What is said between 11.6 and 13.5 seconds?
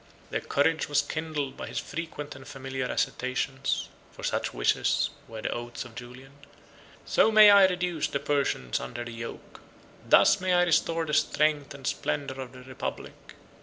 and splendor of the republic!"